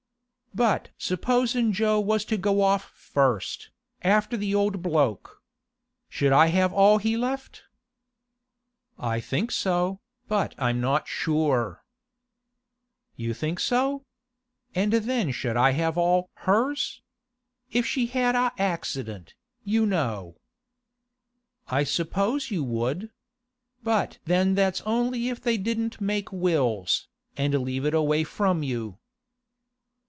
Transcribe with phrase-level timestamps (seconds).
[0.53, 3.69] 'But supposin' Jo was to go off first,
[4.01, 5.41] after the old bloke?
[6.09, 7.63] Should I have all he left?'
[8.99, 11.85] 'I think so, but I'm not sure.'
[13.15, 14.03] 'You think so?
[14.75, 17.01] And then should I have all hers?
[17.71, 20.35] If she had a accident, you know.'
[21.69, 23.09] 'I suppose you would.
[23.83, 27.07] But then that's only if they didn't make wills,
[27.37, 28.97] and leave it away from you.